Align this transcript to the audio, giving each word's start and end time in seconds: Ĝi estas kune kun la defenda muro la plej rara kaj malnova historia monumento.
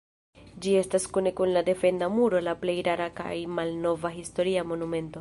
Ĝi 0.65 0.71
estas 0.79 1.05
kune 1.17 1.33
kun 1.41 1.53
la 1.57 1.63
defenda 1.69 2.09
muro 2.15 2.43
la 2.49 2.57
plej 2.65 2.77
rara 2.91 3.09
kaj 3.23 3.33
malnova 3.61 4.17
historia 4.21 4.71
monumento. 4.73 5.09